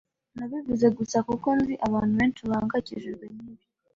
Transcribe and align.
Nabivuze 0.37 0.87
gusa 0.97 1.17
kuko 1.29 1.47
nzi 1.59 1.73
abantu 1.87 2.13
benshi 2.19 2.41
bahangayikishijwe 2.49 3.25
nibyo. 3.35 3.67